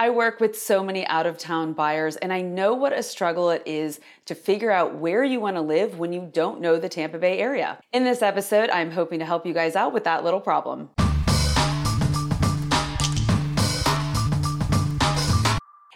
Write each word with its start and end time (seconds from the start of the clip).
I 0.00 0.10
work 0.10 0.38
with 0.38 0.56
so 0.56 0.84
many 0.84 1.04
out 1.08 1.26
of 1.26 1.38
town 1.38 1.72
buyers, 1.72 2.14
and 2.14 2.32
I 2.32 2.40
know 2.40 2.72
what 2.72 2.92
a 2.92 3.02
struggle 3.02 3.50
it 3.50 3.64
is 3.66 3.98
to 4.26 4.36
figure 4.36 4.70
out 4.70 4.94
where 4.94 5.24
you 5.24 5.40
want 5.40 5.56
to 5.56 5.60
live 5.60 5.98
when 5.98 6.12
you 6.12 6.30
don't 6.32 6.60
know 6.60 6.78
the 6.78 6.88
Tampa 6.88 7.18
Bay 7.18 7.40
area. 7.40 7.80
In 7.92 8.04
this 8.04 8.22
episode, 8.22 8.70
I'm 8.70 8.92
hoping 8.92 9.18
to 9.18 9.24
help 9.24 9.44
you 9.44 9.52
guys 9.52 9.74
out 9.74 9.92
with 9.92 10.04
that 10.04 10.22
little 10.22 10.40
problem. 10.40 10.90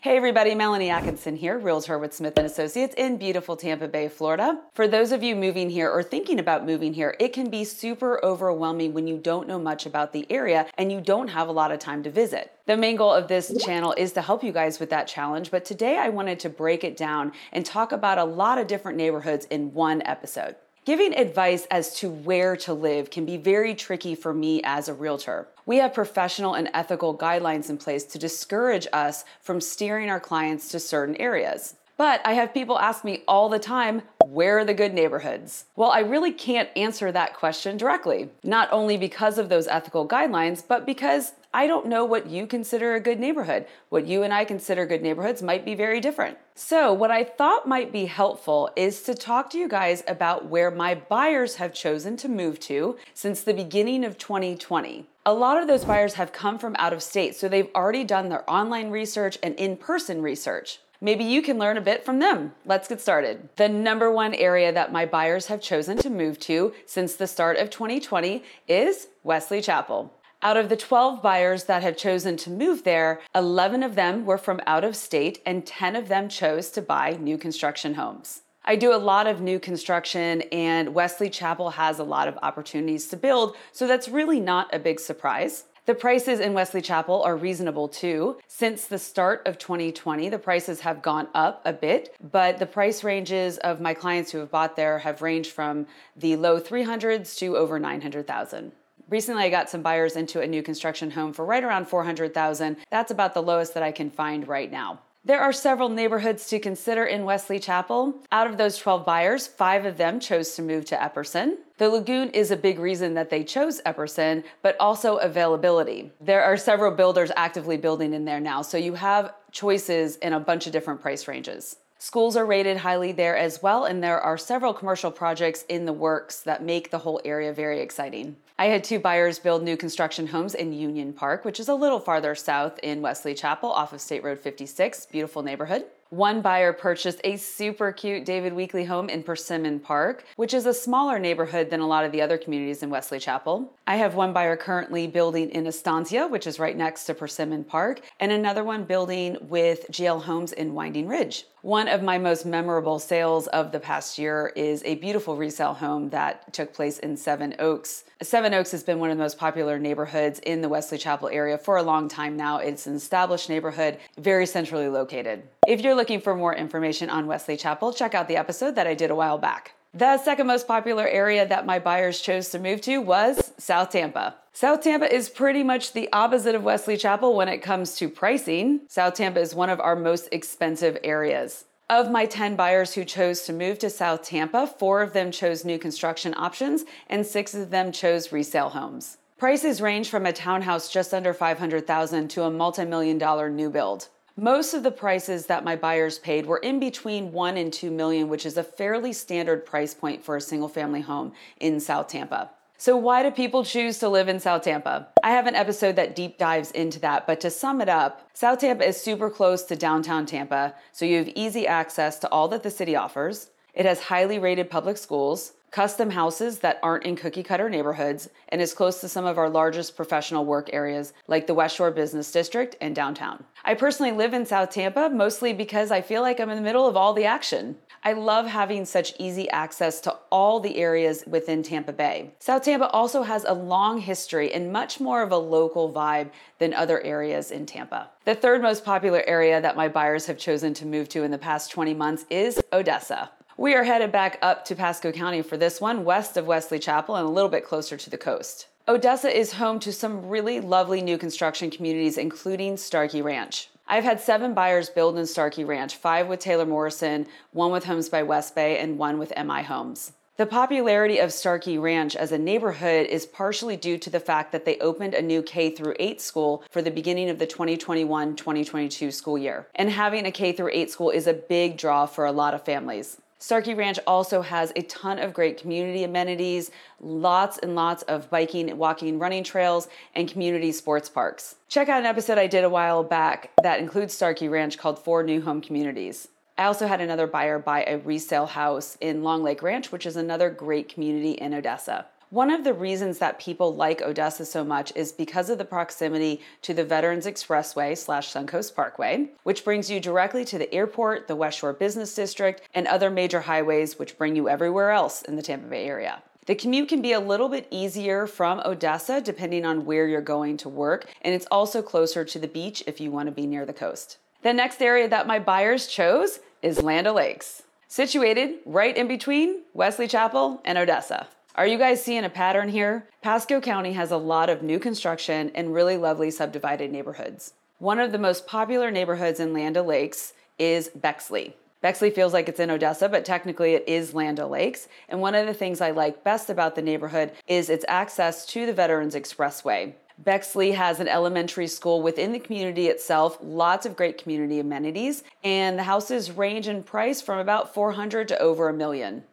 Hey 0.03 0.17
everybody, 0.17 0.57
Melanie 0.57 0.91
Atkinson 0.91 1.37
here, 1.37 1.57
realtor 1.61 1.97
with 1.97 2.13
Smith 2.13 2.37
& 2.37 2.37
Associates 2.37 2.93
in 2.99 3.19
beautiful 3.19 3.55
Tampa 3.57 3.87
Bay, 3.87 4.09
Florida. 4.09 4.61
For 4.75 4.89
those 4.89 5.13
of 5.13 5.23
you 5.23 5.37
moving 5.37 5.71
here 5.71 5.89
or 5.89 6.03
thinking 6.03 6.41
about 6.41 6.67
moving 6.67 6.93
here, 6.93 7.15
it 7.21 7.33
can 7.33 7.51
be 7.51 7.63
super 7.63 8.19
overwhelming 8.25 8.95
when 8.95 9.07
you 9.07 9.17
don't 9.17 9.47
know 9.47 9.61
much 9.61 9.87
about 9.87 10.13
the 10.13 10.27
area 10.29 10.67
and 10.77 10.91
you 10.91 11.01
don't 11.01 11.29
have 11.29 11.47
a 11.47 11.53
lot 11.53 11.71
of 11.71 11.79
time 11.79 12.03
to 12.03 12.11
visit. 12.11 12.51
The 12.67 12.77
main 12.77 12.97
goal 12.97 13.13
of 13.13 13.29
this 13.29 13.57
channel 13.65 13.95
is 13.97 14.11
to 14.15 14.23
help 14.23 14.43
you 14.43 14.51
guys 14.51 14.81
with 14.81 14.91
that 14.91 15.07
challenge, 15.07 15.53
but 15.53 15.65
today 15.65 15.97
I 15.97 16.09
wanted 16.09 16.41
to 16.41 16.49
break 16.49 16.83
it 16.83 16.97
down 16.97 17.31
and 17.53 17.65
talk 17.65 17.93
about 17.93 18.19
a 18.19 18.25
lot 18.25 18.59
of 18.59 18.67
different 18.67 18.99
neighborhoods 18.99 19.45
in 19.51 19.73
one 19.73 20.03
episode. 20.05 20.57
Giving 20.85 21.15
advice 21.15 21.65
as 21.71 21.95
to 22.01 22.11
where 22.11 22.57
to 22.57 22.75
live 22.75 23.09
can 23.09 23.25
be 23.25 23.37
very 23.37 23.73
tricky 23.73 24.17
for 24.17 24.35
me 24.35 24.61
as 24.65 24.89
a 24.89 24.95
realtor. 24.95 25.47
We 25.65 25.77
have 25.77 25.95
professional 25.95 26.55
and 26.55 26.69
ethical 26.75 27.17
guidelines 27.17 27.71
in 27.71 27.79
place 27.79 28.03
to 28.07 28.19
discourage 28.19 28.89
us 28.93 29.25
from 29.41 29.61
steering 29.61 30.11
our 30.11 30.19
clients 30.19 30.71
to 30.71 30.81
certain 30.81 31.15
areas. 31.19 31.77
But 32.03 32.21
I 32.25 32.33
have 32.33 32.53
people 32.53 32.81
ask 32.81 33.05
me 33.05 33.23
all 33.29 33.49
the 33.49 33.61
time, 33.61 34.03
where 34.27 34.59
are 34.59 34.65
the 34.65 34.75
good 34.75 34.93
neighborhoods? 34.93 35.67
Well, 35.77 35.93
I 35.93 36.01
really 36.01 36.33
can't 36.33 36.69
answer 36.75 37.13
that 37.13 37.37
question 37.37 37.77
directly, 37.77 38.29
not 38.43 38.69
only 38.73 38.97
because 38.97 39.39
of 39.39 39.49
those 39.49 39.69
ethical 39.69 40.09
guidelines, 40.09 40.65
but 40.67 40.85
because 40.85 41.35
I 41.55 41.69
don't 41.69 41.87
know 41.87 42.05
what 42.05 42.27
you 42.27 42.49
consider 42.49 42.97
a 42.97 43.01
good 43.01 43.21
neighborhood. 43.21 43.67
What 43.89 44.05
you 44.05 44.25
and 44.25 44.35
I 44.35 44.45
consider 44.45 44.85
good 44.85 45.01
neighborhoods 45.01 45.45
might 45.45 45.65
be 45.65 45.77
very 45.77 46.01
different. 46.01 46.39
So, 46.57 46.93
what 46.93 47.13
I 47.13 47.23
thought 47.23 47.69
might 47.69 47.93
be 47.93 48.07
helpful 48.07 48.69
is 48.75 49.05
to 49.05 49.15
talk 49.15 49.49
to 49.51 49.59
you 49.59 49.69
guys 49.69 50.03
about 50.09 50.47
where 50.47 50.73
my 50.73 50.97
buyers 50.97 51.55
have 51.55 51.73
chosen 51.73 52.17
to 52.17 52.29
move 52.29 52.59
to 52.61 52.97
since 53.15 53.43
the 53.43 53.55
beginning 53.55 54.05
of 54.05 54.19
2020. 54.19 55.07
A 55.25 55.33
lot 55.33 55.57
of 55.57 55.69
those 55.69 55.85
buyers 55.85 56.15
have 56.15 56.33
come 56.33 56.59
from 56.59 56.75
out 56.81 56.93
of 56.93 57.01
state, 57.01 57.37
so 57.37 57.49
they've 57.49 57.71
already 57.77 58.03
done 58.03 58.29
their 58.29 58.51
online 58.51 58.91
research 58.91 59.39
and 59.41 59.55
in 59.55 59.77
person 59.77 60.21
research. 60.21 60.81
Maybe 61.05 61.25
you 61.25 61.43
can 61.43 61.59
learn 61.59 61.77
a 61.77 61.81
bit 61.81 62.05
from 62.05 62.21
them. 62.21 62.53
Let's 62.65 62.87
get 62.87 63.01
started. 63.01 63.49
The 63.57 63.69
number 63.69 64.13
one 64.13 64.35
area 64.35 64.73
that 64.73 64.93
my 64.93 65.05
buyers 65.05 65.47
have 65.47 65.61
chosen 65.61 65.99
to 65.99 66.09
move 66.09 66.39
to 66.41 66.73
since 66.87 67.17
the 67.17 67.27
start 67.27 67.57
of 67.57 67.71
2020 67.71 68.45
is 68.69 69.09
Wesley 69.25 69.61
Chapel. 69.61 70.15
Out 70.43 70.57
of 70.57 70.69
the 70.69 70.77
12 70.77 71.21
buyers 71.21 71.65
that 71.65 71.83
have 71.83 71.97
chosen 71.97 72.37
to 72.37 72.51
move 72.51 72.85
there, 72.85 73.21
11 73.35 73.83
of 73.83 73.97
them 73.97 74.25
were 74.25 74.39
from 74.39 74.61
out 74.65 74.85
of 74.85 74.95
state 74.95 75.43
and 75.45 75.67
10 75.67 75.97
of 75.97 76.07
them 76.07 76.29
chose 76.29 76.71
to 76.71 76.81
buy 76.81 77.19
new 77.21 77.37
construction 77.37 77.95
homes. 77.95 78.43
I 78.65 78.77
do 78.77 78.95
a 78.95 78.97
lot 78.97 79.27
of 79.27 79.41
new 79.41 79.59
construction, 79.59 80.43
and 80.53 80.95
Wesley 80.95 81.29
Chapel 81.29 81.71
has 81.71 81.99
a 81.99 82.05
lot 82.05 82.29
of 82.29 82.39
opportunities 82.45 83.09
to 83.09 83.17
build, 83.17 83.57
so 83.73 83.89
that's 83.89 84.09
really 84.09 84.39
not 84.39 84.73
a 84.73 84.79
big 84.79 85.01
surprise. 85.01 85.65
The 85.85 85.95
prices 85.97 86.39
in 86.39 86.55
Wesley 86.55 86.81
Chapel 86.81 87.25
are 87.25 87.37
reasonable 87.37 87.89
too. 87.89 88.39
Since 88.47 88.87
the 88.87 89.01
start 89.01 89.43
of 89.49 89.59
2020, 89.59 90.29
the 90.29 90.39
prices 90.39 90.79
have 90.81 91.03
gone 91.03 91.27
up 91.35 91.61
a 91.65 91.73
bit, 91.73 92.15
but 92.31 92.59
the 92.59 92.67
price 92.67 93.03
ranges 93.03 93.59
of 93.59 93.81
my 93.81 93.93
clients 93.93 94.31
who 94.31 94.39
have 94.39 94.51
bought 94.53 94.77
there 94.77 95.01
have 95.01 95.23
ranged 95.23 95.51
from 95.51 95.89
the 96.15 96.37
low 96.37 96.61
300s 96.61 97.37
to 97.39 97.57
over 97.57 97.81
900,000. 97.81 98.71
Recently, 99.09 99.43
I 99.43 99.51
got 99.51 99.69
some 99.69 99.83
buyers 99.83 100.15
into 100.15 100.41
a 100.41 100.47
new 100.47 100.63
construction 100.63 101.11
home 101.11 101.33
for 101.33 101.45
right 101.45 101.65
around 101.65 101.89
400,000. 101.89 102.77
That's 102.89 103.11
about 103.11 103.35
the 103.35 103.43
lowest 103.43 103.75
that 103.75 103.83
I 103.83 103.91
can 103.91 104.09
find 104.09 104.47
right 104.47 104.71
now. 104.71 105.01
There 105.25 105.41
are 105.41 105.53
several 105.53 105.89
neighborhoods 105.89 106.49
to 106.49 106.59
consider 106.59 107.05
in 107.05 107.25
Wesley 107.25 107.61
Chapel. 107.61 108.15
Out 108.33 108.49
of 108.49 108.57
those 108.57 108.77
12 108.77 109.05
buyers, 109.05 109.47
five 109.47 109.85
of 109.85 109.97
them 109.97 110.19
chose 110.19 110.55
to 110.55 110.63
move 110.63 110.85
to 110.87 110.97
Epperson. 110.97 111.59
The 111.83 111.91
lagoon 111.91 112.31
is 112.31 112.53
a 112.53 112.57
big 112.57 112.79
reason 112.79 113.15
that 113.15 113.29
they 113.29 113.43
chose 113.43 113.81
Epperson, 113.85 114.45
but 114.63 114.77
also 114.79 115.17
availability. 115.17 116.13
There 116.21 116.41
are 116.41 116.57
several 116.57 116.93
builders 116.93 117.33
actively 117.35 117.77
building 117.77 118.15
in 118.15 118.25
there 118.25 118.39
now, 118.39 118.63
so 118.63 118.79
you 118.79 118.95
have 118.95 119.35
choices 119.51 120.15
in 120.19 120.33
a 120.33 120.39
bunch 120.39 120.69
of 120.69 120.73
different 120.73 121.01
price 121.01 121.27
ranges. 121.27 121.79
Schools 121.99 122.37
are 122.37 122.47
rated 122.47 122.77
highly 122.77 123.11
there 123.11 123.37
as 123.37 123.65
well, 123.65 123.87
and 123.87 124.01
there 124.01 124.21
are 124.21 124.39
several 124.39 124.73
commercial 124.73 125.11
projects 125.11 125.65
in 125.69 125.85
the 125.85 125.93
works 125.93 126.43
that 126.43 126.63
make 126.63 126.93
the 126.93 126.99
whole 126.99 127.21
area 127.25 127.53
very 127.53 127.81
exciting. 127.81 128.37
I 128.61 128.67
had 128.67 128.85
two 128.85 129.01
buyers 129.01 129.41
build 129.41 129.65
new 129.65 129.77
construction 129.77 130.29
homes 130.29 130.55
in 130.55 130.73
Union 130.73 131.13
Park, 131.13 131.45
which 131.45 131.59
is 131.59 131.69
a 131.69 131.75
little 131.75 131.99
farther 131.99 132.37
south 132.37 132.79
in 132.85 133.03
Wesley 133.03 133.35
Chapel 133.35 133.73
off 133.73 133.93
of 133.93 134.01
State 134.01 134.23
Road 134.23 134.39
56, 134.39 135.07
beautiful 135.07 135.43
neighborhood. 135.43 135.87
One 136.13 136.43
buyer 136.43 136.75
purchased 136.75 137.23
a 137.25 137.39
super 137.39 137.91
cute 137.91 138.27
David 138.27 138.53
Weekley 138.53 138.87
home 138.87 139.09
in 139.09 139.23
Persimmon 139.23 139.81
Park, 139.81 140.27
which 140.37 140.53
is 140.53 140.67
a 140.67 140.75
smaller 140.75 141.19
neighborhood 141.19 141.71
than 141.71 141.81
a 141.81 141.87
lot 141.87 142.05
of 142.05 142.13
the 142.13 142.21
other 142.21 142.37
communities 142.37 142.83
in 142.83 142.91
Wesley 142.91 143.19
Chapel. 143.19 143.73
I 143.87 143.97
have 143.97 144.15
one 144.15 144.35
buyer 144.35 144.55
currently 144.55 145.07
building 145.07 145.49
in 145.49 145.67
Estancia, 145.67 146.27
which 146.29 146.47
is 146.47 146.59
right 146.59 146.77
next 146.77 147.07
to 147.07 147.15
Persimmon 147.15 147.65
Park, 147.65 148.03
and 148.21 148.31
another 148.31 148.63
one 148.63 148.85
building 148.85 149.39
with 149.41 149.87
GL 149.91 150.25
Homes 150.25 150.53
in 150.53 150.75
Winding 150.75 151.09
Ridge. 151.09 151.47
One 151.63 151.87
of 151.87 152.03
my 152.03 152.19
most 152.19 152.45
memorable 152.45 152.99
sales 152.99 153.47
of 153.47 153.71
the 153.71 153.79
past 153.79 154.19
year 154.19 154.53
is 154.57 154.83
a 154.85 154.97
beautiful 154.97 155.37
resale 155.37 155.75
home 155.75 156.11
that 156.11 156.53
took 156.53 156.75
place 156.75 156.99
in 156.99 157.17
Seven 157.17 157.55
Oaks. 157.61 158.03
Seven 158.21 158.53
Oaks 158.53 158.73
has 158.73 158.83
been 158.83 158.99
one 158.99 159.11
of 159.11 159.17
the 159.17 159.23
most 159.23 159.39
popular 159.39 159.79
neighborhoods 159.79 160.41
in 160.41 160.61
the 160.61 160.69
Wesley 160.69 160.99
Chapel 160.99 161.29
area 161.29 161.57
for 161.57 161.77
a 161.77 161.83
long 161.83 162.09
time 162.09 162.37
now. 162.37 162.59
It's 162.59 162.89
an 162.89 162.97
established 162.97 163.49
neighborhood, 163.49 163.99
very 164.19 164.45
centrally 164.45 164.89
located. 164.89 165.45
If 165.69 165.83
you're 165.83 165.95
looking 166.03 166.21
for 166.21 166.35
more 166.35 166.53
information 166.53 167.09
on 167.09 167.29
Wesley 167.29 167.57
Chapel, 167.57 167.93
check 167.93 168.13
out 168.13 168.27
the 168.27 168.37
episode 168.37 168.75
that 168.75 168.89
I 168.89 168.95
did 168.95 169.13
a 169.13 169.15
while 169.15 169.39
back. 169.39 169.75
The 169.95 170.19
second 170.19 170.49
most 170.49 170.67
popular 170.67 171.07
area 171.07 171.47
that 171.47 171.65
my 171.65 171.79
buyers 171.79 172.21
chose 172.21 172.49
to 172.49 172.59
move 172.59 172.81
to 172.81 172.99
was 172.99 173.53
South 173.57 173.91
Tampa. 173.91 174.35
South 174.53 174.83
Tampa 174.83 175.15
is 175.15 175.29
pretty 175.29 175.63
much 175.63 175.93
the 175.93 176.13
opposite 176.13 176.57
of 176.57 176.65
Wesley 176.65 176.97
Chapel 176.97 177.37
when 177.37 177.47
it 177.47 177.59
comes 177.59 177.95
to 177.99 178.09
pricing. 178.09 178.81
South 178.89 179.15
Tampa 179.15 179.39
is 179.39 179.55
one 179.55 179.71
of 179.71 179.79
our 179.79 179.95
most 179.95 180.29
expensive 180.33 180.99
areas. 181.05 181.67
Of 181.89 182.11
my 182.11 182.27
10 182.27 182.57
buyers 182.57 182.95
who 182.95 183.05
chose 183.05 183.43
to 183.43 183.53
move 183.53 183.79
to 183.79 183.89
South 183.89 184.25
Tampa, 184.25 184.67
four 184.67 185.03
of 185.03 185.13
them 185.13 185.31
chose 185.31 185.65
new 185.65 185.79
construction 185.79 186.35
options 186.37 186.85
and 187.09 187.25
six 187.25 187.55
of 187.55 187.71
them 187.71 187.93
chose 187.93 188.33
resale 188.33 188.71
homes. 188.71 189.19
Prices 189.39 189.81
range 189.81 190.11
from 190.11 190.27
a 190.27 190.33
townhouse 190.33 190.93
just 190.93 191.15
under 191.15 191.33
500,000 191.33 192.27
to 192.31 192.43
a 192.43 192.51
multi-million 192.51 193.19
dollar 193.19 193.49
new 193.49 193.71
build. 193.71 194.09
Most 194.37 194.73
of 194.73 194.83
the 194.83 194.91
prices 194.91 195.45
that 195.47 195.63
my 195.63 195.77
buyers 195.77 196.19
paid 196.19 196.47
were 196.47 196.57
in 196.57 196.81
between 196.81 197.33
1 197.33 197.59
and 197.59 197.71
2 197.71 197.91
million, 197.91 198.29
which 198.29 198.47
is 198.47 198.57
a 198.57 198.65
fairly 198.65 199.13
standard 199.13 199.67
price 199.67 199.93
point 199.93 200.25
for 200.25 200.37
a 200.37 200.41
single 200.41 200.71
family 200.71 201.03
home 201.03 201.33
in 201.61 201.79
South 201.81 202.09
Tampa. 202.09 202.51
So, 202.79 202.97
why 202.97 203.23
do 203.23 203.31
people 203.31 203.63
choose 203.63 203.99
to 203.99 204.09
live 204.09 204.29
in 204.29 204.41
South 204.41 204.63
Tampa? 204.63 205.09
I 205.23 205.33
have 205.33 205.47
an 205.47 205.55
episode 205.55 205.97
that 205.97 206.17
deep 206.17 206.39
dives 206.39 206.71
into 206.71 206.99
that, 207.01 207.27
but 207.27 207.41
to 207.43 207.51
sum 207.51 207.83
it 207.83 207.91
up, 207.91 208.27
South 208.33 208.61
Tampa 208.61 208.89
is 208.89 208.99
super 208.99 209.29
close 209.29 209.65
to 209.65 209.77
downtown 209.77 210.25
Tampa, 210.25 210.75
so 210.93 211.05
you 211.05 211.19
have 211.19 211.29
easy 211.35 211.67
access 211.67 212.19
to 212.21 212.29
all 212.31 212.49
that 212.49 212.63
the 212.63 212.71
city 212.71 212.97
offers. 212.97 213.51
It 213.75 213.85
has 213.85 214.01
highly 214.01 214.39
rated 214.39 214.71
public 214.71 214.97
schools 214.97 215.53
custom 215.73 216.11
houses 216.11 216.59
that 216.59 216.79
aren't 216.83 217.05
in 217.05 217.17
cookie 217.17 217.43
cutter 217.43 217.69
neighborhoods, 217.69 218.29
and 218.51 218.61
is 218.61 218.75
close 218.75 219.01
to 219.01 219.09
some 219.09 219.25
of 219.25 219.39
our 219.39 219.49
largest 219.49 219.97
professional 219.97 220.45
work 220.45 220.69
areas 220.73 221.15
like 221.27 221.47
the 221.47 221.55
West 221.55 221.75
Shore 221.75 221.91
Business 221.91 222.31
District 222.31 222.77
and 222.81 222.95
downtown. 222.95 223.43
I 223.65 223.75
personally 223.75 224.13
live 224.13 224.35
in 224.35 224.45
South 224.45 224.71
Tampa 224.71 225.09
mostly 225.09 225.53
because 225.53 225.91
I 225.91 226.03
feel 226.03 226.21
like 226.21 226.39
I'm 226.39 226.51
in 226.51 226.57
the 226.57 226.63
middle 226.63 226.87
of 226.87 226.97
all 226.97 227.15
the 227.15 227.25
action. 227.25 227.77
I 228.05 228.13
love 228.13 228.47
having 228.47 228.85
such 228.85 229.15
easy 229.19 229.49
access 229.51 230.01
to 230.01 230.17
all 230.31 230.59
the 230.59 230.77
areas 230.77 231.23
within 231.27 231.63
Tampa 231.63 231.93
Bay. 231.93 232.35
South 232.41 232.65
Tampa 232.65 232.89
also 232.89 233.23
has 233.23 233.45
a 233.45 233.55
long 233.55 233.99
history 233.99 234.53
and 234.53 234.73
much 234.73 234.99
more 234.99 235.23
of 235.23 235.31
a 235.31 235.37
local 235.37 235.93
vibe 235.93 236.31
than 236.59 236.75
other 236.75 237.01
areas 237.01 237.51
in 237.51 237.65
Tampa. 237.65 238.11
The 238.25 238.35
third 238.35 238.61
most 238.61 238.85
popular 238.85 239.23
area 239.27 239.61
that 239.61 239.77
my 239.77 239.89
buyers 239.89 240.27
have 240.27 240.37
chosen 240.37 240.75
to 240.75 240.87
move 240.87 241.09
to 241.11 241.23
in 241.23 241.31
the 241.31 241.39
past 241.39 241.71
20 241.71 241.95
months 241.95 242.27
is 242.29 242.61
Odessa. 242.73 243.31
We 243.59 243.75
are 243.75 243.85
headed 243.85 244.11
back 244.11 244.39
up 244.41 244.65
to 244.67 244.75
Pasco 244.75 245.13
County 245.13 245.43
for 245.43 245.59
this 245.59 245.79
one, 245.79 246.07
west 246.07 246.39
of 246.39 246.47
Wesley 246.47 246.79
Chapel 246.79 247.17
and 247.17 247.27
a 247.27 247.31
little 247.31 247.51
bit 247.51 247.67
closer 247.67 247.99
to 247.99 248.09
the 248.09 248.17
coast. 248.17 248.69
Odessa 248.89 249.29
is 249.29 249.53
home 249.53 249.79
to 249.81 249.93
some 249.93 250.27
really 250.29 250.59
lovely 250.59 251.03
new 251.03 251.19
construction 251.19 251.71
communities, 251.71 252.17
including 252.17 252.79
Starkey 252.79 253.21
Ranch. 253.21 253.69
I've 253.87 254.05
had 254.05 254.21
seven 254.21 254.55
buyers 254.55 254.89
build 254.89 255.19
in 255.19 255.27
Starkey 255.27 255.65
Ranch, 255.65 255.97
five 255.97 256.29
with 256.29 256.41
Taylor 256.41 256.65
Morrison, 256.65 257.27
one 257.53 257.71
with 257.71 257.85
Homes 257.85 258.09
by 258.09 258.23
West 258.23 258.55
Bay, 258.55 258.79
and 258.79 258.97
one 258.97 259.19
with 259.19 259.35
MI 259.37 259.63
Homes. 259.63 260.13
The 260.39 260.47
popularity 260.47 261.19
of 261.19 261.31
Starkey 261.31 261.77
Ranch 261.77 262.17
as 262.17 262.33
a 262.33 262.39
neighborhood 262.39 263.07
is 263.07 263.27
partially 263.27 263.77
due 263.77 263.99
to 263.99 264.09
the 264.09 264.19
fact 264.19 264.51
that 264.53 264.65
they 264.65 264.79
opened 264.79 265.13
a 265.13 265.21
new 265.21 265.43
K 265.43 265.69
through 265.69 265.95
8 266.01 266.23
school 266.23 266.65
for 266.71 266.81
the 266.81 266.91
beginning 266.91 267.29
of 267.29 267.39
the 267.39 267.47
2021-2022 267.47 269.13
school 269.13 269.37
year. 269.37 269.69
And 269.75 269.91
having 269.91 270.25
a 270.25 270.33
K 270.33 270.53
through 270.53 270.71
8 270.73 270.91
school 270.91 271.11
is 271.11 271.27
a 271.27 271.35
big 271.35 271.77
draw 271.77 272.07
for 272.07 272.25
a 272.25 272.33
lot 272.33 272.55
of 272.55 272.65
families. 272.65 273.19
Starkey 273.43 273.75
Ranch 273.75 273.99
also 274.07 274.41
has 274.41 274.73
a 274.77 274.83
ton 274.83 275.19
of 275.19 275.35
great 275.35 275.61
community 275.61 276.05
amenities, 276.05 276.71
lots 277.01 277.59
and 277.59 277.75
lots 277.75 278.05
of 278.05 278.31
biking, 278.31 278.79
walking, 278.79 279.19
running 279.19 279.43
trails, 279.43 279.89
and 280.15 280.31
community 280.31 280.71
sports 280.71 281.09
parks. 281.09 281.57
Check 281.69 281.89
out 281.89 281.99
an 281.99 282.07
episode 282.07 282.39
I 282.39 282.47
did 282.47 282.63
a 282.63 282.71
while 282.71 283.03
back 283.03 283.51
that 283.65 283.81
includes 283.81 284.15
Starkey 284.15 284.47
Ranch 284.47 284.79
called 284.79 284.97
Four 284.97 285.25
New 285.25 285.41
Home 285.41 285.61
Communities. 285.61 286.29
I 286.57 286.67
also 286.67 286.87
had 286.87 287.01
another 287.01 287.27
buyer 287.27 287.59
buy 287.59 287.83
a 287.83 287.99
resale 287.99 288.47
house 288.47 288.97
in 289.01 289.25
Long 289.25 289.43
Lake 289.43 289.61
Ranch, 289.61 289.91
which 289.91 290.07
is 290.07 290.15
another 290.15 290.49
great 290.49 290.89
community 290.89 291.33
in 291.33 291.53
Odessa. 291.53 292.07
One 292.33 292.51
of 292.51 292.65
the 292.65 292.73
reasons 292.73 293.19
that 293.19 293.39
people 293.39 293.75
like 293.75 294.01
Odessa 294.01 294.47
so 294.47 294.65
much 294.65 294.91
is 294.97 295.13
because 295.13 295.51
of 295.51 295.59
the 295.59 295.67
proximity 295.67 296.41
to 296.63 296.73
the 296.73 296.83
Veterans 296.83 297.27
Expressway 297.27 297.95
slash 297.95 298.33
Suncoast 298.33 298.75
Parkway, 298.75 299.29
which 299.43 299.67
brings 299.67 299.91
you 299.91 300.01
directly 300.01 300.43
to 300.47 300.57
the 300.57 300.75
airport, 300.75 301.29
the 301.29 301.37
West 301.37 301.59
Shore 301.59 301.75
Business 301.75 302.15
District, 302.15 302.63
and 302.73 302.87
other 302.87 303.11
major 303.11 303.43
highways 303.43 303.99
which 303.99 304.17
bring 304.17 304.35
you 304.35 304.49
everywhere 304.49 304.93
else 304.93 305.21
in 305.21 305.37
the 305.37 305.43
Tampa 305.43 305.69
Bay 305.69 305.85
area. 305.85 306.23
The 306.47 306.55
commute 306.55 306.89
can 306.89 307.03
be 307.03 307.13
a 307.13 307.21
little 307.21 307.51
bit 307.51 307.69
easier 307.71 308.27
from 308.27 308.61
Odessa 308.61 309.21
depending 309.21 309.67
on 309.67 309.85
where 309.85 310.09
you're 310.09 310.23
going 310.23 310.57
to 310.57 310.71
work, 310.71 311.13
and 311.21 311.35
it's 311.35 311.47
also 311.51 311.83
closer 311.83 312.25
to 312.25 312.39
the 312.39 312.49
beach 312.49 312.83
if 312.87 312.99
you 312.99 313.11
want 313.11 313.27
to 313.27 313.33
be 313.33 313.47
near 313.47 313.67
the 313.67 313.75
coast. 313.75 314.17
The 314.41 314.55
next 314.55 314.81
area 314.81 315.07
that 315.07 315.27
my 315.27 315.39
buyers 315.39 315.87
chose 315.87 316.41
is 316.63 316.83
Land 316.83 317.07
O'Lakes, 317.07 317.65
situated 317.89 318.61
right 318.65 318.97
in 318.97 319.07
between 319.07 319.65
Wesley 319.75 320.09
Chapel 320.09 320.63
and 320.65 320.79
Odessa. 320.79 321.29
Are 321.55 321.67
you 321.67 321.77
guys 321.77 322.03
seeing 322.03 322.25
a 322.25 322.31
pattern 322.31 322.71
here? 322.71 323.07
Pasco 323.21 323.61
County 323.61 323.93
has 323.93 324.11
a 324.11 324.17
lot 324.17 324.49
of 324.49 324.63
new 324.63 324.79
construction 324.79 325.53
and 325.55 325.75
really 325.75 325.99
lovely 325.99 326.31
subdivided 326.31 326.91
neighborhoods. 326.91 327.53
One 327.79 328.01
of 328.01 328.11
the 328.11 328.19
most 328.19 328.47
popular 328.47 328.91
neighborhoods 328.91 329.39
in 329.39 329.53
Land 329.53 329.77
O'Lakes 329.77 330.33
is 330.59 330.89
Bexley. 330.95 331.55
Bexley 331.83 332.09
feels 332.09 332.33
like 332.33 332.49
it's 332.49 332.59
in 332.59 332.71
Odessa, 332.71 333.07
but 333.07 333.27
technically 333.27 333.75
it 333.75 333.85
is 333.87 334.15
Land 334.15 334.41
O'Lakes. 334.41 334.89
And 335.11 335.21
one 335.21 335.35
of 335.35 335.47
the 335.47 335.53
things 335.53 335.83
I 335.83 335.91
like 335.91 336.25
best 336.25 336.49
about 336.49 336.75
the 336.75 336.81
neighborhood 336.81 337.33
is 337.47 337.69
its 337.69 337.85
access 337.87 338.47
to 338.47 338.65
the 338.65 338.73
Veterans 338.73 339.15
Expressway. 339.15 339.93
Bexley 340.17 340.73
has 340.73 341.01
an 341.01 341.09
elementary 341.09 341.67
school 341.67 342.01
within 342.01 342.33
the 342.33 342.39
community 342.39 342.87
itself, 342.87 343.37
lots 343.43 343.85
of 343.85 343.97
great 343.97 344.17
community 344.17 344.59
amenities, 344.59 345.23
and 345.45 345.79
the 345.79 345.83
houses 345.83 346.31
range 346.31 346.67
in 346.67 346.83
price 346.83 347.21
from 347.21 347.39
about 347.39 347.75
400 347.75 348.29
to 348.29 348.39
over 348.39 348.71
a 348.71 348.73
million. 348.73 349.25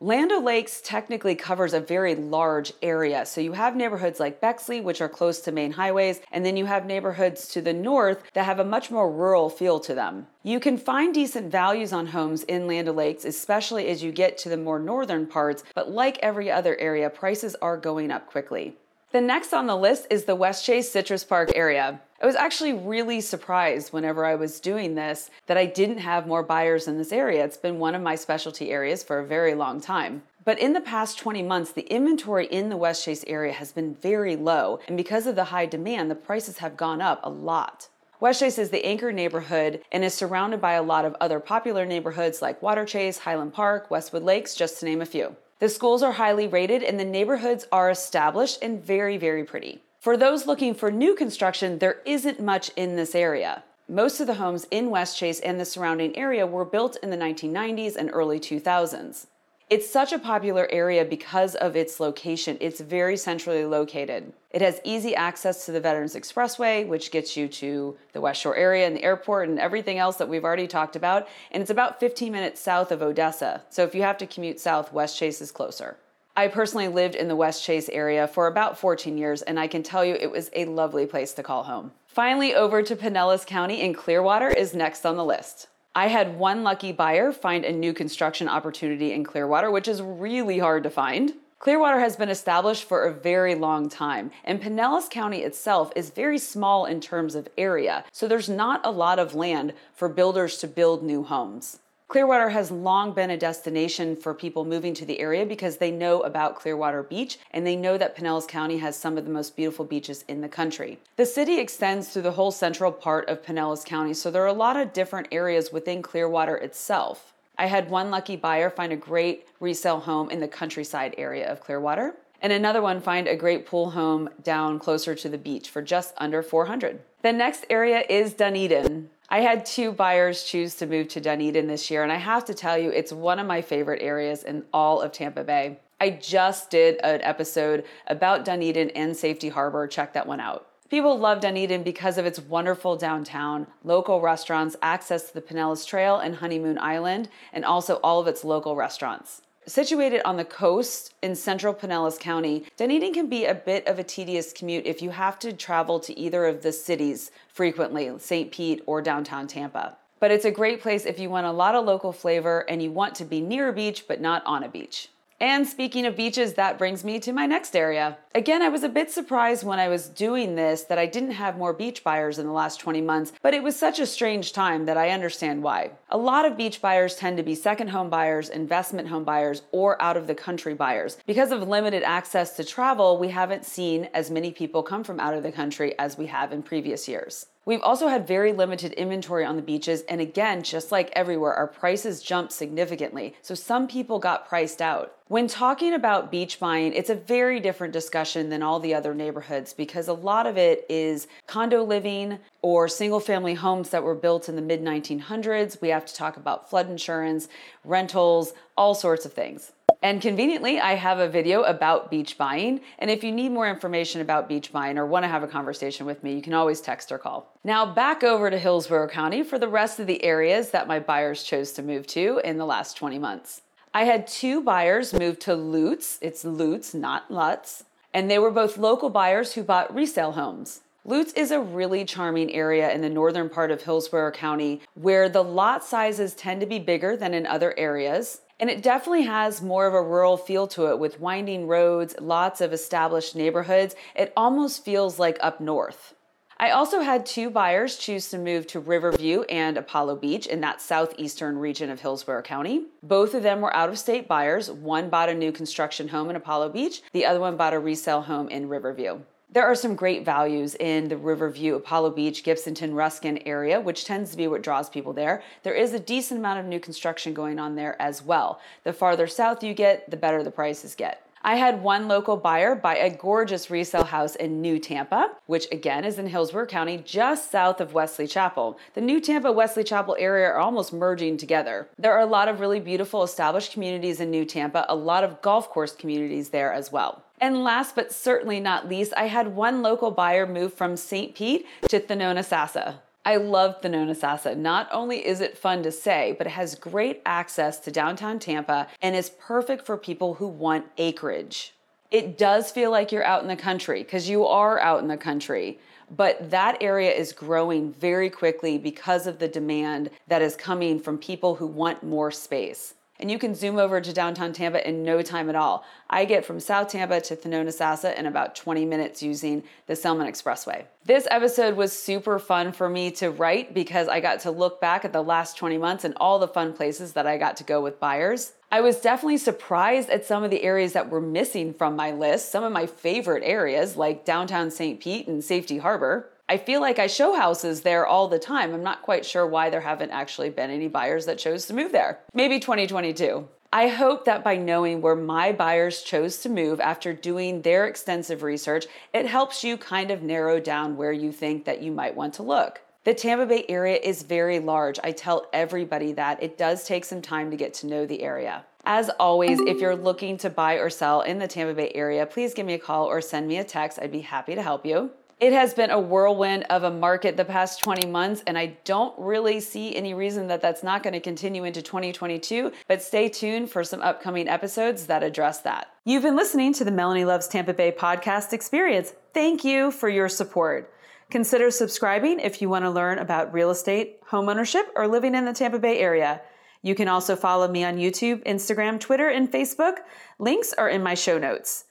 Land 0.00 0.30
O'Lakes 0.30 0.82
technically 0.84 1.34
covers 1.34 1.72
a 1.72 1.80
very 1.80 2.14
large 2.14 2.74
area. 2.82 3.24
So 3.24 3.40
you 3.40 3.52
have 3.52 3.74
neighborhoods 3.74 4.20
like 4.20 4.42
Bexley, 4.42 4.82
which 4.82 5.00
are 5.00 5.08
close 5.08 5.40
to 5.40 5.52
main 5.52 5.72
highways, 5.72 6.20
and 6.30 6.44
then 6.44 6.54
you 6.54 6.66
have 6.66 6.84
neighborhoods 6.84 7.48
to 7.48 7.62
the 7.62 7.72
north 7.72 8.22
that 8.34 8.44
have 8.44 8.58
a 8.58 8.64
much 8.64 8.90
more 8.90 9.10
rural 9.10 9.48
feel 9.48 9.80
to 9.80 9.94
them. 9.94 10.26
You 10.42 10.60
can 10.60 10.76
find 10.76 11.14
decent 11.14 11.50
values 11.50 11.94
on 11.94 12.08
homes 12.08 12.42
in 12.42 12.66
Land 12.66 12.90
O'Lakes, 12.90 13.24
especially 13.24 13.88
as 13.88 14.02
you 14.02 14.12
get 14.12 14.36
to 14.38 14.50
the 14.50 14.58
more 14.58 14.78
northern 14.78 15.26
parts, 15.26 15.64
but 15.74 15.90
like 15.90 16.18
every 16.18 16.50
other 16.50 16.76
area, 16.78 17.08
prices 17.08 17.56
are 17.62 17.78
going 17.78 18.10
up 18.10 18.26
quickly. 18.26 18.76
The 19.12 19.20
next 19.20 19.52
on 19.52 19.66
the 19.66 19.76
list 19.76 20.08
is 20.10 20.24
the 20.24 20.34
West 20.34 20.64
Chase 20.64 20.90
Citrus 20.90 21.22
Park 21.22 21.52
area. 21.54 22.00
I 22.20 22.26
was 22.26 22.34
actually 22.34 22.72
really 22.72 23.20
surprised 23.20 23.92
whenever 23.92 24.24
I 24.24 24.34
was 24.34 24.58
doing 24.58 24.96
this 24.96 25.30
that 25.46 25.56
I 25.56 25.64
didn't 25.64 25.98
have 25.98 26.26
more 26.26 26.42
buyers 26.42 26.88
in 26.88 26.98
this 26.98 27.12
area. 27.12 27.44
It's 27.44 27.56
been 27.56 27.78
one 27.78 27.94
of 27.94 28.02
my 28.02 28.16
specialty 28.16 28.72
areas 28.72 29.04
for 29.04 29.20
a 29.20 29.26
very 29.26 29.54
long 29.54 29.80
time. 29.80 30.22
But 30.44 30.58
in 30.58 30.72
the 30.72 30.80
past 30.80 31.18
20 31.18 31.42
months, 31.44 31.70
the 31.70 31.88
inventory 31.92 32.46
in 32.46 32.68
the 32.68 32.76
West 32.76 33.04
Chase 33.04 33.24
area 33.28 33.52
has 33.52 33.70
been 33.70 33.94
very 33.94 34.34
low, 34.34 34.80
and 34.88 34.96
because 34.96 35.28
of 35.28 35.36
the 35.36 35.44
high 35.44 35.66
demand, 35.66 36.10
the 36.10 36.16
prices 36.16 36.58
have 36.58 36.76
gone 36.76 37.00
up 37.00 37.20
a 37.22 37.30
lot. 37.30 37.88
West 38.18 38.40
Chase 38.40 38.58
is 38.58 38.70
the 38.70 38.84
anchor 38.84 39.12
neighborhood 39.12 39.82
and 39.92 40.04
is 40.04 40.14
surrounded 40.14 40.60
by 40.60 40.72
a 40.72 40.82
lot 40.82 41.04
of 41.04 41.14
other 41.20 41.38
popular 41.38 41.86
neighborhoods 41.86 42.42
like 42.42 42.60
Waterchase, 42.60 43.18
Highland 43.18 43.52
Park, 43.52 43.88
Westwood 43.88 44.24
Lakes, 44.24 44.54
just 44.54 44.80
to 44.80 44.84
name 44.84 45.00
a 45.00 45.06
few. 45.06 45.36
The 45.58 45.68
schools 45.70 46.02
are 46.02 46.12
highly 46.12 46.46
rated 46.46 46.82
and 46.82 47.00
the 47.00 47.04
neighborhoods 47.04 47.66
are 47.72 47.88
established 47.88 48.58
and 48.60 48.84
very, 48.84 49.16
very 49.16 49.42
pretty. 49.42 49.82
For 50.00 50.16
those 50.16 50.46
looking 50.46 50.74
for 50.74 50.90
new 50.90 51.14
construction, 51.14 51.78
there 51.78 52.02
isn't 52.04 52.38
much 52.38 52.70
in 52.76 52.96
this 52.96 53.14
area. 53.14 53.64
Most 53.88 54.20
of 54.20 54.26
the 54.26 54.34
homes 54.34 54.66
in 54.70 54.90
West 54.90 55.16
Chase 55.16 55.40
and 55.40 55.58
the 55.58 55.64
surrounding 55.64 56.14
area 56.14 56.46
were 56.46 56.66
built 56.66 56.98
in 57.02 57.08
the 57.08 57.16
1990s 57.16 57.96
and 57.96 58.10
early 58.12 58.38
2000s. 58.38 59.28
It's 59.68 59.90
such 59.90 60.12
a 60.12 60.20
popular 60.20 60.68
area 60.70 61.04
because 61.04 61.56
of 61.56 61.74
its 61.74 61.98
location. 61.98 62.56
It's 62.60 62.80
very 62.80 63.16
centrally 63.16 63.64
located. 63.64 64.32
It 64.52 64.62
has 64.62 64.80
easy 64.84 65.12
access 65.16 65.66
to 65.66 65.72
the 65.72 65.80
Veterans 65.80 66.14
Expressway, 66.14 66.86
which 66.86 67.10
gets 67.10 67.36
you 67.36 67.48
to 67.48 67.96
the 68.12 68.20
West 68.20 68.40
Shore 68.40 68.54
area 68.54 68.86
and 68.86 68.96
the 68.96 69.02
airport 69.02 69.48
and 69.48 69.58
everything 69.58 69.98
else 69.98 70.18
that 70.18 70.28
we've 70.28 70.44
already 70.44 70.68
talked 70.68 70.94
about. 70.94 71.26
And 71.50 71.60
it's 71.60 71.70
about 71.72 71.98
15 71.98 72.30
minutes 72.30 72.60
south 72.60 72.92
of 72.92 73.02
Odessa. 73.02 73.64
So 73.68 73.82
if 73.82 73.92
you 73.92 74.02
have 74.02 74.18
to 74.18 74.26
commute 74.28 74.60
south, 74.60 74.92
West 74.92 75.18
Chase 75.18 75.40
is 75.40 75.50
closer. 75.50 75.96
I 76.36 76.46
personally 76.46 76.86
lived 76.86 77.16
in 77.16 77.26
the 77.26 77.34
West 77.34 77.64
Chase 77.64 77.88
area 77.88 78.28
for 78.28 78.46
about 78.46 78.78
14 78.78 79.18
years, 79.18 79.42
and 79.42 79.58
I 79.58 79.66
can 79.66 79.82
tell 79.82 80.04
you 80.04 80.14
it 80.14 80.30
was 80.30 80.48
a 80.52 80.66
lovely 80.66 81.06
place 81.06 81.32
to 81.32 81.42
call 81.42 81.64
home. 81.64 81.90
Finally, 82.06 82.54
over 82.54 82.84
to 82.84 82.94
Pinellas 82.94 83.44
County 83.44 83.80
in 83.80 83.94
Clearwater 83.94 84.48
is 84.48 84.74
next 84.74 85.04
on 85.04 85.16
the 85.16 85.24
list. 85.24 85.66
I 85.96 86.08
had 86.08 86.38
one 86.38 86.62
lucky 86.62 86.92
buyer 86.92 87.32
find 87.32 87.64
a 87.64 87.72
new 87.72 87.94
construction 87.94 88.50
opportunity 88.50 89.14
in 89.14 89.24
Clearwater, 89.24 89.70
which 89.70 89.88
is 89.88 90.02
really 90.02 90.58
hard 90.58 90.82
to 90.82 90.90
find. 90.90 91.32
Clearwater 91.58 92.00
has 92.00 92.16
been 92.16 92.28
established 92.28 92.84
for 92.84 93.04
a 93.04 93.14
very 93.14 93.54
long 93.54 93.88
time, 93.88 94.30
and 94.44 94.60
Pinellas 94.60 95.08
County 95.08 95.38
itself 95.38 95.90
is 95.96 96.10
very 96.10 96.36
small 96.36 96.84
in 96.84 97.00
terms 97.00 97.34
of 97.34 97.48
area, 97.56 98.04
so 98.12 98.28
there's 98.28 98.50
not 98.50 98.84
a 98.84 98.90
lot 98.90 99.18
of 99.18 99.34
land 99.34 99.72
for 99.94 100.10
builders 100.10 100.58
to 100.58 100.68
build 100.68 101.02
new 101.02 101.22
homes. 101.22 101.78
Clearwater 102.08 102.50
has 102.50 102.70
long 102.70 103.12
been 103.12 103.30
a 103.30 103.36
destination 103.36 104.14
for 104.14 104.32
people 104.32 104.64
moving 104.64 104.94
to 104.94 105.04
the 105.04 105.18
area 105.18 105.44
because 105.44 105.78
they 105.78 105.90
know 105.90 106.20
about 106.20 106.54
Clearwater 106.54 107.02
Beach 107.02 107.36
and 107.50 107.66
they 107.66 107.74
know 107.74 107.98
that 107.98 108.16
Pinellas 108.16 108.46
County 108.46 108.78
has 108.78 108.96
some 108.96 109.18
of 109.18 109.24
the 109.24 109.30
most 109.30 109.56
beautiful 109.56 109.84
beaches 109.84 110.24
in 110.28 110.40
the 110.40 110.48
country. 110.48 111.00
The 111.16 111.26
city 111.26 111.58
extends 111.58 112.08
through 112.08 112.22
the 112.22 112.32
whole 112.32 112.52
central 112.52 112.92
part 112.92 113.28
of 113.28 113.42
Pinellas 113.42 113.84
County, 113.84 114.14
so 114.14 114.30
there 114.30 114.44
are 114.44 114.46
a 114.46 114.52
lot 114.52 114.76
of 114.76 114.92
different 114.92 115.26
areas 115.32 115.72
within 115.72 116.00
Clearwater 116.00 116.56
itself. 116.56 117.32
I 117.58 117.66
had 117.66 117.90
one 117.90 118.12
lucky 118.12 118.36
buyer 118.36 118.70
find 118.70 118.92
a 118.92 118.96
great 118.96 119.48
resale 119.58 119.98
home 119.98 120.30
in 120.30 120.38
the 120.38 120.46
countryside 120.46 121.12
area 121.18 121.50
of 121.50 121.60
Clearwater, 121.60 122.14
and 122.40 122.52
another 122.52 122.82
one 122.82 123.00
find 123.00 123.26
a 123.26 123.34
great 123.34 123.66
pool 123.66 123.90
home 123.90 124.30
down 124.44 124.78
closer 124.78 125.16
to 125.16 125.28
the 125.28 125.38
beach 125.38 125.70
for 125.70 125.82
just 125.82 126.14
under 126.18 126.40
400. 126.40 127.00
The 127.22 127.32
next 127.32 127.66
area 127.68 128.04
is 128.08 128.34
Dunedin. 128.34 129.10
I 129.28 129.40
had 129.40 129.66
two 129.66 129.90
buyers 129.90 130.44
choose 130.44 130.76
to 130.76 130.86
move 130.86 131.08
to 131.08 131.20
Dunedin 131.20 131.66
this 131.66 131.90
year, 131.90 132.04
and 132.04 132.12
I 132.12 132.16
have 132.16 132.44
to 132.44 132.54
tell 132.54 132.78
you, 132.78 132.90
it's 132.90 133.12
one 133.12 133.40
of 133.40 133.46
my 133.46 133.60
favorite 133.60 134.00
areas 134.00 134.44
in 134.44 134.64
all 134.72 135.00
of 135.00 135.10
Tampa 135.10 135.42
Bay. 135.42 135.80
I 136.00 136.10
just 136.10 136.70
did 136.70 137.00
an 137.02 137.20
episode 137.22 137.84
about 138.06 138.44
Dunedin 138.44 138.90
and 138.90 139.16
Safety 139.16 139.48
Harbor. 139.48 139.88
Check 139.88 140.12
that 140.12 140.28
one 140.28 140.38
out. 140.40 140.68
People 140.88 141.18
love 141.18 141.40
Dunedin 141.40 141.82
because 141.82 142.18
of 142.18 142.26
its 142.26 142.38
wonderful 142.38 142.94
downtown, 142.94 143.66
local 143.82 144.20
restaurants, 144.20 144.76
access 144.80 145.26
to 145.28 145.34
the 145.34 145.42
Pinellas 145.42 145.84
Trail 145.84 146.18
and 146.18 146.36
Honeymoon 146.36 146.78
Island, 146.78 147.28
and 147.52 147.64
also 147.64 147.96
all 148.04 148.20
of 148.20 148.28
its 148.28 148.44
local 148.44 148.76
restaurants. 148.76 149.42
Situated 149.68 150.22
on 150.24 150.36
the 150.36 150.44
coast 150.44 151.14
in 151.24 151.34
central 151.34 151.74
Pinellas 151.74 152.20
County, 152.20 152.64
Dunedin 152.76 153.12
can 153.12 153.26
be 153.26 153.46
a 153.46 153.54
bit 153.54 153.84
of 153.88 153.98
a 153.98 154.04
tedious 154.04 154.52
commute 154.52 154.86
if 154.86 155.02
you 155.02 155.10
have 155.10 155.40
to 155.40 155.52
travel 155.52 155.98
to 155.98 156.16
either 156.16 156.46
of 156.46 156.62
the 156.62 156.70
cities 156.70 157.32
frequently, 157.48 158.16
St. 158.20 158.52
Pete 158.52 158.80
or 158.86 159.02
downtown 159.02 159.48
Tampa. 159.48 159.96
But 160.20 160.30
it's 160.30 160.44
a 160.44 160.52
great 160.52 160.80
place 160.80 161.04
if 161.04 161.18
you 161.18 161.28
want 161.30 161.48
a 161.48 161.52
lot 161.52 161.74
of 161.74 161.84
local 161.84 162.12
flavor 162.12 162.64
and 162.68 162.80
you 162.80 162.92
want 162.92 163.16
to 163.16 163.24
be 163.24 163.40
near 163.40 163.68
a 163.68 163.72
beach 163.72 164.04
but 164.06 164.20
not 164.20 164.44
on 164.46 164.62
a 164.62 164.68
beach. 164.68 165.08
And 165.38 165.68
speaking 165.68 166.06
of 166.06 166.16
beaches, 166.16 166.54
that 166.54 166.78
brings 166.78 167.04
me 167.04 167.20
to 167.20 167.32
my 167.32 167.44
next 167.44 167.76
area. 167.76 168.16
Again, 168.34 168.62
I 168.62 168.70
was 168.70 168.82
a 168.82 168.88
bit 168.88 169.10
surprised 169.10 169.64
when 169.64 169.78
I 169.78 169.88
was 169.88 170.08
doing 170.08 170.54
this 170.54 170.84
that 170.84 170.98
I 170.98 171.04
didn't 171.04 171.32
have 171.32 171.58
more 171.58 171.74
beach 171.74 172.02
buyers 172.02 172.38
in 172.38 172.46
the 172.46 172.52
last 172.52 172.80
20 172.80 173.02
months, 173.02 173.32
but 173.42 173.52
it 173.52 173.62
was 173.62 173.76
such 173.76 173.98
a 173.98 174.06
strange 174.06 174.54
time 174.54 174.86
that 174.86 174.96
I 174.96 175.10
understand 175.10 175.62
why. 175.62 175.90
A 176.08 176.16
lot 176.16 176.46
of 176.46 176.56
beach 176.56 176.80
buyers 176.80 177.16
tend 177.16 177.36
to 177.36 177.42
be 177.42 177.54
second 177.54 177.88
home 177.88 178.08
buyers, 178.08 178.48
investment 178.48 179.08
home 179.08 179.24
buyers, 179.24 179.60
or 179.72 180.00
out 180.00 180.16
of 180.16 180.26
the 180.26 180.34
country 180.34 180.72
buyers. 180.72 181.18
Because 181.26 181.52
of 181.52 181.68
limited 181.68 182.02
access 182.02 182.56
to 182.56 182.64
travel, 182.64 183.18
we 183.18 183.28
haven't 183.28 183.66
seen 183.66 184.08
as 184.14 184.30
many 184.30 184.52
people 184.52 184.82
come 184.82 185.04
from 185.04 185.20
out 185.20 185.34
of 185.34 185.42
the 185.42 185.52
country 185.52 185.98
as 185.98 186.16
we 186.16 186.26
have 186.26 186.50
in 186.50 186.62
previous 186.62 187.08
years. 187.08 187.46
We've 187.66 187.82
also 187.82 188.06
had 188.06 188.28
very 188.28 188.52
limited 188.52 188.92
inventory 188.92 189.44
on 189.44 189.56
the 189.56 189.62
beaches, 189.62 190.02
and 190.02 190.20
again, 190.20 190.62
just 190.62 190.92
like 190.92 191.10
everywhere, 191.14 191.52
our 191.52 191.66
prices 191.66 192.22
jumped 192.22 192.52
significantly. 192.52 193.34
So 193.42 193.56
some 193.56 193.88
people 193.88 194.20
got 194.20 194.48
priced 194.48 194.80
out. 194.80 195.16
When 195.26 195.48
talking 195.48 195.92
about 195.92 196.30
beach 196.30 196.60
buying, 196.60 196.92
it's 196.92 197.10
a 197.10 197.16
very 197.16 197.58
different 197.58 197.92
discussion 197.92 198.50
than 198.50 198.62
all 198.62 198.78
the 198.78 198.94
other 198.94 199.12
neighborhoods 199.12 199.72
because 199.72 200.06
a 200.06 200.12
lot 200.12 200.46
of 200.46 200.56
it 200.56 200.86
is 200.88 201.26
condo 201.48 201.82
living 201.82 202.38
or 202.62 202.86
single 202.86 203.18
family 203.18 203.54
homes 203.54 203.90
that 203.90 204.04
were 204.04 204.14
built 204.14 204.48
in 204.48 204.54
the 204.54 204.62
mid 204.62 204.80
1900s. 204.80 205.80
We 205.80 205.88
have 205.88 206.06
to 206.06 206.14
talk 206.14 206.36
about 206.36 206.70
flood 206.70 206.88
insurance, 206.88 207.48
rentals, 207.82 208.52
all 208.76 208.94
sorts 208.94 209.26
of 209.26 209.32
things. 209.32 209.72
And 210.02 210.20
conveniently, 210.20 210.78
I 210.78 210.94
have 210.94 211.18
a 211.18 211.28
video 211.28 211.62
about 211.62 212.10
beach 212.10 212.38
buying. 212.38 212.80
And 212.98 213.10
if 213.10 213.24
you 213.24 213.32
need 213.32 213.50
more 213.50 213.68
information 213.68 214.20
about 214.20 214.48
beach 214.48 214.72
buying 214.72 214.98
or 214.98 215.06
want 215.06 215.24
to 215.24 215.28
have 215.28 215.42
a 215.42 215.48
conversation 215.48 216.06
with 216.06 216.22
me, 216.22 216.34
you 216.34 216.42
can 216.42 216.54
always 216.54 216.80
text 216.80 217.10
or 217.10 217.18
call. 217.18 217.52
Now, 217.64 217.86
back 217.86 218.22
over 218.22 218.50
to 218.50 218.58
Hillsborough 218.58 219.08
County 219.08 219.42
for 219.42 219.58
the 219.58 219.68
rest 219.68 219.98
of 219.98 220.06
the 220.06 220.22
areas 220.22 220.70
that 220.70 220.86
my 220.86 220.98
buyers 220.98 221.42
chose 221.42 221.72
to 221.72 221.82
move 221.82 222.06
to 222.08 222.40
in 222.44 222.58
the 222.58 222.66
last 222.66 222.96
20 222.96 223.18
months. 223.18 223.62
I 223.94 224.04
had 224.04 224.26
two 224.26 224.62
buyers 224.62 225.14
move 225.14 225.38
to 225.40 225.54
Lutz. 225.54 226.18
It's 226.20 226.44
Lutz, 226.44 226.92
not 226.92 227.30
Lutz. 227.30 227.84
And 228.12 228.30
they 228.30 228.38
were 228.38 228.50
both 228.50 228.76
local 228.76 229.08
buyers 229.08 229.54
who 229.54 229.62
bought 229.62 229.94
resale 229.94 230.32
homes. 230.32 230.82
Lutz 231.06 231.32
is 231.34 231.52
a 231.52 231.60
really 231.60 232.04
charming 232.04 232.52
area 232.52 232.90
in 232.92 233.00
the 233.00 233.08
northern 233.08 233.48
part 233.48 233.70
of 233.70 233.82
Hillsborough 233.82 234.32
County 234.32 234.80
where 234.94 235.28
the 235.28 235.44
lot 235.44 235.84
sizes 235.84 236.34
tend 236.34 236.60
to 236.60 236.66
be 236.66 236.80
bigger 236.80 237.16
than 237.16 237.32
in 237.32 237.46
other 237.46 237.78
areas. 237.78 238.40
And 238.58 238.70
it 238.70 238.82
definitely 238.82 239.24
has 239.24 239.60
more 239.60 239.86
of 239.86 239.94
a 239.94 240.02
rural 240.02 240.36
feel 240.36 240.66
to 240.68 240.86
it 240.86 240.98
with 240.98 241.20
winding 241.20 241.66
roads, 241.66 242.14
lots 242.20 242.60
of 242.60 242.72
established 242.72 243.36
neighborhoods. 243.36 243.94
It 244.14 244.32
almost 244.36 244.84
feels 244.84 245.18
like 245.18 245.36
up 245.40 245.60
north. 245.60 246.14
I 246.58 246.70
also 246.70 247.00
had 247.00 247.26
two 247.26 247.50
buyers 247.50 247.98
choose 247.98 248.30
to 248.30 248.38
move 248.38 248.66
to 248.68 248.80
Riverview 248.80 249.42
and 249.42 249.76
Apollo 249.76 250.16
Beach 250.16 250.46
in 250.46 250.62
that 250.62 250.80
southeastern 250.80 251.58
region 251.58 251.90
of 251.90 252.00
Hillsborough 252.00 252.42
County. 252.42 252.86
Both 253.02 253.34
of 253.34 253.42
them 253.42 253.60
were 253.60 253.76
out 253.76 253.90
of 253.90 253.98
state 253.98 254.26
buyers. 254.26 254.70
One 254.70 255.10
bought 255.10 255.28
a 255.28 255.34
new 255.34 255.52
construction 255.52 256.08
home 256.08 256.30
in 256.30 256.36
Apollo 256.36 256.70
Beach, 256.70 257.02
the 257.12 257.26
other 257.26 257.40
one 257.40 257.58
bought 257.58 257.74
a 257.74 257.78
resale 257.78 258.22
home 258.22 258.48
in 258.48 258.70
Riverview. 258.70 259.20
There 259.56 259.64
are 259.64 259.74
some 259.74 259.94
great 259.94 260.22
values 260.22 260.74
in 260.74 261.08
the 261.08 261.16
Riverview, 261.16 261.76
Apollo 261.76 262.10
Beach, 262.10 262.44
Gibsonton, 262.44 262.94
Ruskin 262.94 263.38
area, 263.46 263.80
which 263.80 264.04
tends 264.04 264.30
to 264.32 264.36
be 264.36 264.48
what 264.48 264.60
draws 264.60 264.90
people 264.90 265.14
there. 265.14 265.42
There 265.62 265.72
is 265.72 265.94
a 265.94 265.98
decent 265.98 266.40
amount 266.40 266.60
of 266.60 266.66
new 266.66 266.78
construction 266.78 267.32
going 267.32 267.58
on 267.58 267.74
there 267.74 268.00
as 268.02 268.22
well. 268.22 268.60
The 268.84 268.92
farther 268.92 269.26
south 269.26 269.64
you 269.64 269.72
get, 269.72 270.10
the 270.10 270.16
better 270.18 270.42
the 270.42 270.50
prices 270.50 270.94
get. 270.94 271.26
I 271.42 271.54
had 271.54 271.80
one 271.80 272.08
local 272.08 272.36
buyer 272.36 272.74
buy 272.74 272.96
a 272.96 273.16
gorgeous 273.16 273.70
resale 273.70 274.04
house 274.04 274.34
in 274.34 274.60
New 274.60 274.80
Tampa, 274.80 275.30
which 275.46 275.68
again 275.70 276.04
is 276.04 276.18
in 276.18 276.26
Hillsborough 276.26 276.66
County, 276.66 276.98
just 276.98 277.50
south 277.50 277.80
of 277.80 277.94
Wesley 277.94 278.26
Chapel. 278.26 278.78
The 278.94 279.00
New 279.00 279.20
Tampa 279.20 279.52
Wesley 279.52 279.84
Chapel 279.84 280.16
area 280.18 280.48
are 280.48 280.58
almost 280.58 280.92
merging 280.92 281.36
together. 281.36 281.88
There 281.98 282.12
are 282.12 282.20
a 282.20 282.26
lot 282.26 282.48
of 282.48 282.58
really 282.58 282.80
beautiful 282.80 283.22
established 283.22 283.72
communities 283.72 284.20
in 284.20 284.30
New 284.30 284.44
Tampa, 284.44 284.84
a 284.88 284.96
lot 284.96 285.24
of 285.24 285.40
golf 285.40 285.70
course 285.70 285.94
communities 285.94 286.48
there 286.48 286.72
as 286.72 286.90
well. 286.90 287.22
And 287.40 287.62
last 287.62 287.94
but 287.94 288.12
certainly 288.12 288.60
not 288.60 288.88
least, 288.88 289.12
I 289.16 289.26
had 289.26 289.54
one 289.54 289.82
local 289.82 290.10
buyer 290.10 290.46
move 290.46 290.72
from 290.72 290.96
St. 290.96 291.34
Pete 291.34 291.66
to 291.88 292.00
Thonotosassa. 292.00 292.96
I 293.26 293.36
love 293.36 293.82
Thonotosassa. 293.82 294.56
Not 294.56 294.88
only 294.92 295.26
is 295.26 295.40
it 295.40 295.58
fun 295.58 295.82
to 295.82 295.92
say, 295.92 296.34
but 296.38 296.46
it 296.46 296.50
has 296.50 296.74
great 296.76 297.20
access 297.26 297.78
to 297.80 297.90
downtown 297.90 298.38
Tampa 298.38 298.86
and 299.02 299.14
is 299.14 299.30
perfect 299.30 299.84
for 299.84 299.96
people 299.96 300.34
who 300.34 300.46
want 300.46 300.86
acreage. 300.96 301.74
It 302.10 302.38
does 302.38 302.70
feel 302.70 302.90
like 302.90 303.10
you're 303.10 303.24
out 303.24 303.42
in 303.42 303.48
the 303.48 303.56
country 303.56 304.02
because 304.04 304.28
you 304.28 304.46
are 304.46 304.78
out 304.78 305.00
in 305.00 305.08
the 305.08 305.16
country. 305.16 305.80
But 306.08 306.50
that 306.52 306.80
area 306.80 307.10
is 307.10 307.32
growing 307.32 307.92
very 307.92 308.30
quickly 308.30 308.78
because 308.78 309.26
of 309.26 309.40
the 309.40 309.48
demand 309.48 310.10
that 310.28 310.40
is 310.40 310.54
coming 310.54 311.00
from 311.00 311.18
people 311.18 311.56
who 311.56 311.66
want 311.66 312.04
more 312.04 312.30
space 312.30 312.94
and 313.18 313.30
you 313.30 313.38
can 313.38 313.54
zoom 313.54 313.78
over 313.78 314.00
to 314.00 314.12
downtown 314.12 314.52
Tampa 314.52 314.86
in 314.86 315.02
no 315.02 315.22
time 315.22 315.48
at 315.48 315.56
all. 315.56 315.84
I 316.08 316.24
get 316.24 316.44
from 316.44 316.60
South 316.60 316.88
Tampa 316.88 317.20
to 317.20 317.36
Thonotosassa 317.36 318.16
in 318.16 318.26
about 318.26 318.54
20 318.54 318.84
minutes 318.84 319.22
using 319.22 319.62
the 319.86 319.94
Selmon 319.94 320.28
Expressway. 320.28 320.84
This 321.04 321.26
episode 321.30 321.76
was 321.76 321.92
super 321.92 322.38
fun 322.38 322.72
for 322.72 322.88
me 322.88 323.10
to 323.12 323.30
write 323.30 323.74
because 323.74 324.08
I 324.08 324.20
got 324.20 324.40
to 324.40 324.50
look 324.50 324.80
back 324.80 325.04
at 325.04 325.12
the 325.12 325.22
last 325.22 325.56
20 325.56 325.78
months 325.78 326.04
and 326.04 326.14
all 326.18 326.38
the 326.38 326.48
fun 326.48 326.72
places 326.72 327.12
that 327.12 327.26
I 327.26 327.38
got 327.38 327.56
to 327.58 327.64
go 327.64 327.80
with 327.80 328.00
buyers. 328.00 328.52
I 328.70 328.80
was 328.80 329.00
definitely 329.00 329.38
surprised 329.38 330.10
at 330.10 330.24
some 330.24 330.42
of 330.42 330.50
the 330.50 330.64
areas 330.64 330.92
that 330.94 331.08
were 331.08 331.20
missing 331.20 331.72
from 331.72 331.94
my 331.94 332.10
list, 332.10 332.50
some 332.50 332.64
of 332.64 332.72
my 332.72 332.86
favorite 332.86 333.44
areas 333.44 333.96
like 333.96 334.24
downtown 334.24 334.70
St. 334.70 335.00
Pete 335.00 335.28
and 335.28 335.42
Safety 335.42 335.78
Harbor. 335.78 336.28
I 336.48 336.58
feel 336.58 336.80
like 336.80 337.00
I 337.00 337.08
show 337.08 337.34
houses 337.34 337.80
there 337.80 338.06
all 338.06 338.28
the 338.28 338.38
time. 338.38 338.72
I'm 338.72 338.84
not 338.84 339.02
quite 339.02 339.26
sure 339.26 339.44
why 339.44 339.68
there 339.68 339.80
haven't 339.80 340.12
actually 340.12 340.50
been 340.50 340.70
any 340.70 340.86
buyers 340.86 341.26
that 341.26 341.38
chose 341.38 341.66
to 341.66 341.74
move 341.74 341.90
there. 341.90 342.20
Maybe 342.34 342.60
2022. 342.60 343.48
I 343.72 343.88
hope 343.88 344.24
that 344.26 344.44
by 344.44 344.56
knowing 344.56 345.00
where 345.00 345.16
my 345.16 345.50
buyers 345.50 346.02
chose 346.02 346.38
to 346.38 346.48
move 346.48 346.80
after 346.80 347.12
doing 347.12 347.62
their 347.62 347.88
extensive 347.88 348.44
research, 348.44 348.86
it 349.12 349.26
helps 349.26 349.64
you 349.64 349.76
kind 349.76 350.12
of 350.12 350.22
narrow 350.22 350.60
down 350.60 350.96
where 350.96 351.10
you 351.10 351.32
think 351.32 351.64
that 351.64 351.82
you 351.82 351.90
might 351.90 352.14
want 352.14 352.34
to 352.34 352.44
look. 352.44 352.80
The 353.02 353.12
Tampa 353.12 353.46
Bay 353.46 353.64
area 353.68 353.98
is 354.00 354.22
very 354.22 354.60
large. 354.60 355.00
I 355.02 355.10
tell 355.10 355.48
everybody 355.52 356.12
that 356.12 356.40
it 356.40 356.56
does 356.56 356.84
take 356.84 357.04
some 357.04 357.22
time 357.22 357.50
to 357.50 357.56
get 357.56 357.74
to 357.74 357.88
know 357.88 358.06
the 358.06 358.22
area. 358.22 358.64
As 358.84 359.10
always, 359.18 359.58
if 359.60 359.80
you're 359.80 359.96
looking 359.96 360.36
to 360.38 360.50
buy 360.50 360.74
or 360.74 360.90
sell 360.90 361.22
in 361.22 361.40
the 361.40 361.48
Tampa 361.48 361.74
Bay 361.74 361.90
area, 361.92 362.24
please 362.24 362.54
give 362.54 362.66
me 362.66 362.74
a 362.74 362.78
call 362.78 363.06
or 363.06 363.20
send 363.20 363.48
me 363.48 363.58
a 363.58 363.64
text. 363.64 363.98
I'd 364.00 364.12
be 364.12 364.20
happy 364.20 364.54
to 364.54 364.62
help 364.62 364.86
you. 364.86 365.10
It 365.38 365.52
has 365.52 365.74
been 365.74 365.90
a 365.90 366.00
whirlwind 366.00 366.64
of 366.70 366.82
a 366.82 366.90
market 366.90 367.36
the 367.36 367.44
past 367.44 367.80
20 367.80 368.06
months, 368.06 368.42
and 368.46 368.56
I 368.56 368.78
don't 368.84 369.14
really 369.18 369.60
see 369.60 369.94
any 369.94 370.14
reason 370.14 370.46
that 370.46 370.62
that's 370.62 370.82
not 370.82 371.02
going 371.02 371.12
to 371.12 371.20
continue 371.20 371.64
into 371.64 371.82
2022. 371.82 372.72
But 372.88 373.02
stay 373.02 373.28
tuned 373.28 373.70
for 373.70 373.84
some 373.84 374.00
upcoming 374.00 374.48
episodes 374.48 375.04
that 375.08 375.22
address 375.22 375.60
that. 375.60 375.88
You've 376.06 376.22
been 376.22 376.36
listening 376.36 376.72
to 376.72 376.84
the 376.84 376.90
Melanie 376.90 377.26
Loves 377.26 377.48
Tampa 377.48 377.74
Bay 377.74 377.92
podcast 377.92 378.54
experience. 378.54 379.12
Thank 379.34 379.62
you 379.62 379.90
for 379.90 380.08
your 380.08 380.30
support. 380.30 380.90
Consider 381.28 381.70
subscribing 381.70 382.40
if 382.40 382.62
you 382.62 382.70
want 382.70 382.86
to 382.86 382.90
learn 382.90 383.18
about 383.18 383.52
real 383.52 383.68
estate, 383.68 384.24
homeownership, 384.24 384.84
or 384.96 385.06
living 385.06 385.34
in 385.34 385.44
the 385.44 385.52
Tampa 385.52 385.78
Bay 385.78 385.98
area. 385.98 386.40
You 386.80 386.94
can 386.94 387.08
also 387.08 387.36
follow 387.36 387.68
me 387.68 387.84
on 387.84 387.98
YouTube, 387.98 388.42
Instagram, 388.44 388.98
Twitter, 388.98 389.28
and 389.28 389.52
Facebook. 389.52 389.96
Links 390.38 390.72
are 390.72 390.88
in 390.88 391.02
my 391.02 391.12
show 391.12 391.36
notes 391.36 391.85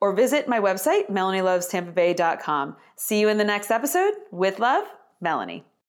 or 0.00 0.12
visit 0.12 0.48
my 0.48 0.60
website, 0.60 1.10
melanielovestampabay.com. 1.10 2.76
See 2.96 3.20
you 3.20 3.28
in 3.28 3.38
the 3.38 3.44
next 3.44 3.70
episode. 3.70 4.14
With 4.30 4.58
love, 4.58 4.84
Melanie. 5.20 5.64